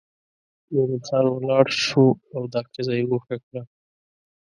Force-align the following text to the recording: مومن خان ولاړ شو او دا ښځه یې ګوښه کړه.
مومن 0.73 1.01
خان 1.07 1.25
ولاړ 1.31 1.65
شو 1.85 2.05
او 2.35 2.41
دا 2.53 2.61
ښځه 2.71 2.93
یې 2.97 3.03
ګوښه 3.09 3.35
کړه. 3.45 3.61